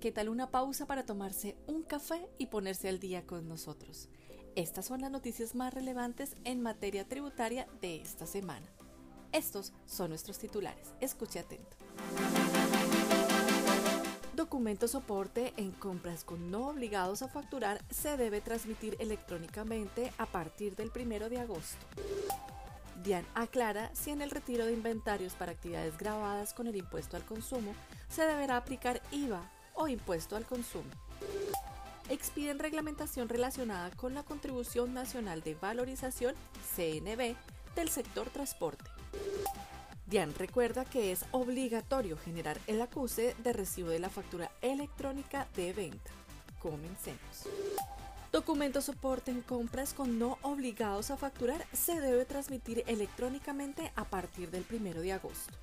[0.00, 4.08] ¿qué tal una pausa para tomarse un café y ponerse al día con nosotros?
[4.56, 8.66] Estas son las noticias más relevantes en materia tributaria de esta semana.
[9.30, 10.94] Estos son nuestros titulares.
[11.00, 11.76] Escuche atento.
[14.34, 20.76] Documento soporte en compras con no obligados a facturar se debe transmitir electrónicamente a partir
[20.76, 21.86] del 1 de agosto.
[23.04, 27.24] DIAN aclara si en el retiro de inventarios para actividades grabadas con el impuesto al
[27.24, 27.74] consumo
[28.08, 29.42] se deberá aplicar IVA
[29.80, 30.90] o impuesto al consumo.
[32.10, 36.34] Expiden reglamentación relacionada con la Contribución Nacional de Valorización,
[36.76, 37.34] CNV,
[37.74, 38.84] del sector transporte.
[40.06, 45.72] DIAN recuerda que es obligatorio generar el acuse de recibo de la factura electrónica de
[45.72, 46.10] venta.
[46.58, 47.46] Comencemos.
[48.32, 54.66] Documento soporte compras con no obligados a facturar se debe transmitir electrónicamente a partir del
[54.70, 55.54] 1 de agosto.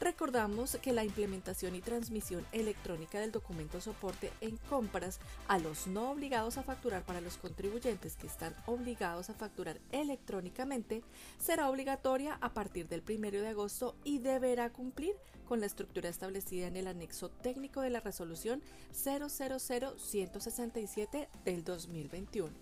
[0.00, 6.10] Recordamos que la implementación y transmisión electrónica del documento soporte en compras a los no
[6.10, 11.02] obligados a facturar para los contribuyentes que están obligados a facturar electrónicamente
[11.38, 15.14] será obligatoria a partir del 1 de agosto y deberá cumplir
[15.46, 18.60] con la estructura establecida en el anexo técnico de la resolución
[18.92, 22.52] 000-167 del 2021.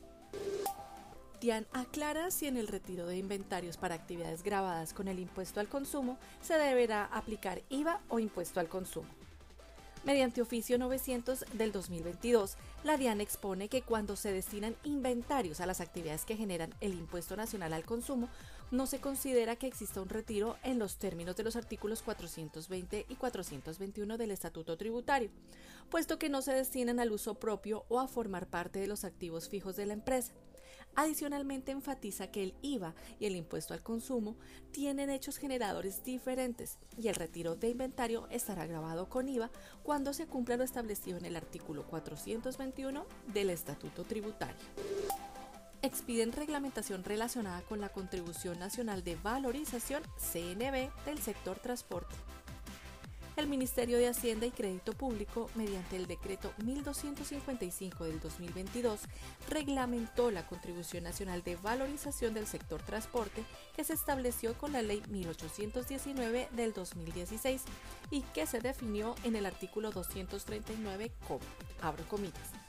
[1.43, 5.69] DIAN aclara si en el retiro de inventarios para actividades grabadas con el impuesto al
[5.69, 9.09] consumo se deberá aplicar IVA o impuesto al consumo.
[10.05, 15.81] Mediante oficio 900 del 2022, la DIAN expone que cuando se destinan inventarios a las
[15.81, 18.29] actividades que generan el impuesto nacional al consumo,
[18.71, 23.15] no se considera que exista un retiro en los términos de los artículos 420 y
[23.17, 25.31] 421 del Estatuto Tributario,
[25.91, 29.49] puesto que no se destinan al uso propio o a formar parte de los activos
[29.49, 30.33] fijos de la empresa.
[30.95, 34.37] Adicionalmente enfatiza que el IVA y el impuesto al consumo
[34.73, 39.51] tienen hechos generadores diferentes y el retiro de inventario estará grabado con IVA
[39.83, 44.57] cuando se cumpla lo establecido en el artículo 421 del Estatuto Tributario.
[45.81, 52.15] Expiden reglamentación relacionada con la Contribución Nacional de Valorización CNB del sector transporte
[53.37, 59.01] el Ministerio de Hacienda y Crédito Público, mediante el decreto 1255 del 2022,
[59.49, 63.45] reglamentó la Contribución Nacional de Valorización del Sector Transporte
[63.75, 67.63] que se estableció con la Ley 1819 del 2016
[68.11, 71.41] y que se definió en el artículo 239 como,
[71.81, 72.62] abro comillas,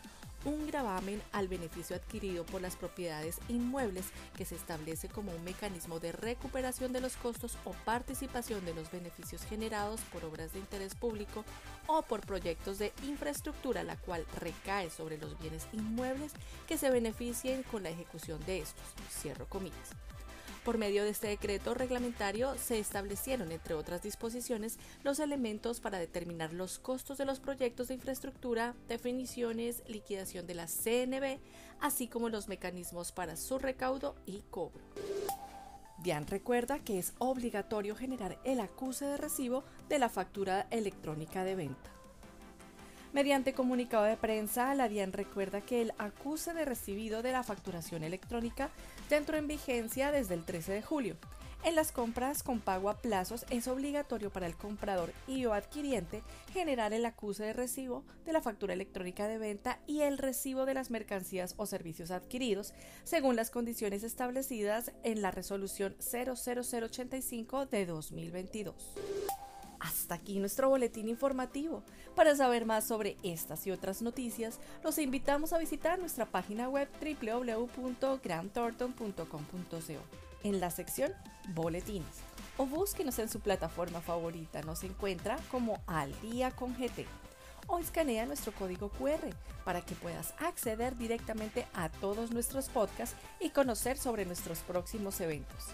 [0.45, 4.05] un gravamen al beneficio adquirido por las propiedades inmuebles
[4.35, 8.91] que se establece como un mecanismo de recuperación de los costos o participación de los
[8.91, 11.45] beneficios generados por obras de interés público
[11.87, 16.33] o por proyectos de infraestructura la cual recae sobre los bienes inmuebles
[16.67, 18.83] que se beneficien con la ejecución de estos.
[19.09, 19.89] Cierro comillas.
[20.63, 26.53] Por medio de este decreto reglamentario se establecieron, entre otras disposiciones, los elementos para determinar
[26.53, 31.39] los costos de los proyectos de infraestructura, definiciones, liquidación de la CNB,
[31.81, 34.81] así como los mecanismos para su recaudo y cobro.
[35.97, 41.55] DIAN recuerda que es obligatorio generar el acuse de recibo de la factura electrónica de
[41.55, 41.91] venta.
[43.13, 48.03] Mediante comunicado de prensa, la DIAN recuerda que el acuse de recibido de la facturación
[48.03, 48.71] electrónica
[49.11, 51.15] entró en vigencia desde el 13 de julio.
[51.63, 56.23] En las compras con pago a plazos es obligatorio para el comprador y o adquiriente
[56.51, 60.73] generar el acuse de recibo de la factura electrónica de venta y el recibo de
[60.73, 68.95] las mercancías o servicios adquiridos, según las condiciones establecidas en la resolución 00085 de 2022.
[70.03, 71.81] Hasta aquí nuestro boletín informativo.
[72.13, 76.89] Para saber más sobre estas y otras noticias, los invitamos a visitar nuestra página web
[76.99, 79.39] www.grantorton.com.co
[80.43, 81.13] en la sección
[81.53, 82.17] Boletines
[82.57, 84.61] o búsquenos en su plataforma favorita.
[84.63, 87.05] Nos encuentra como Al Día con GT
[87.67, 89.29] o escanea nuestro código QR
[89.63, 95.67] para que puedas acceder directamente a todos nuestros podcasts y conocer sobre nuestros próximos eventos.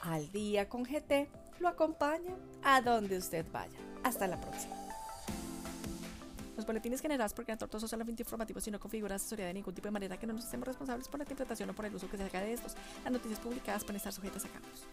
[0.00, 1.28] Al Día con GT
[1.60, 3.78] lo acompaña a donde usted vaya.
[4.02, 4.74] Hasta la próxima.
[6.56, 9.88] Los boletines generados por Gran Tortoso solamente informativos y no configuran asesoría de ningún tipo
[9.88, 12.16] de manera que no nos hacemos responsables por la interpretación o por el uso que
[12.16, 12.74] se haga de estos.
[13.04, 14.86] Las noticias publicadas pueden estar sujetas a cambios.